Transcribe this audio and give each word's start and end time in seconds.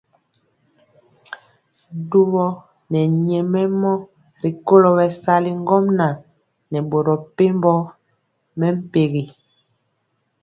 Dubɔ 2.09 2.45
nɛ 2.91 2.99
nyɛmemɔ 3.25 3.91
rikolo 4.41 4.89
bɛsali 4.97 5.49
ŋgomnaŋ 5.61 6.13
nɛ 6.71 6.77
boro 6.89 7.13
mepempɔ 7.21 7.73
mɛmpegi. 8.59 9.23